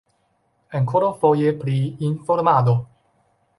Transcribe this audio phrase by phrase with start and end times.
[0.79, 1.77] Ankoraŭfoje pri
[2.09, 2.77] informado.